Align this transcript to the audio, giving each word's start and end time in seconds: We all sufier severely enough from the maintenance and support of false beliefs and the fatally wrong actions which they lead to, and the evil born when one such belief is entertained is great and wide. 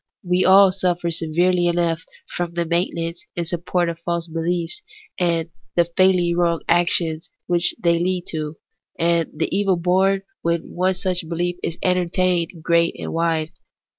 We 0.23 0.43
all 0.43 0.71
sufier 0.71 1.13
severely 1.13 1.67
enough 1.67 2.05
from 2.35 2.55
the 2.55 2.65
maintenance 2.65 3.23
and 3.37 3.45
support 3.45 3.87
of 3.87 3.99
false 3.99 4.27
beliefs 4.27 4.81
and 5.19 5.51
the 5.75 5.91
fatally 5.95 6.33
wrong 6.33 6.61
actions 6.67 7.29
which 7.45 7.75
they 7.83 7.99
lead 7.99 8.25
to, 8.29 8.55
and 8.97 9.29
the 9.31 9.55
evil 9.55 9.77
born 9.77 10.23
when 10.41 10.73
one 10.73 10.95
such 10.95 11.29
belief 11.29 11.57
is 11.61 11.77
entertained 11.83 12.49
is 12.51 12.63
great 12.63 12.95
and 12.97 13.13
wide. 13.13 13.51